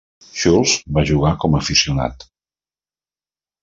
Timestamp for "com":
1.45-1.59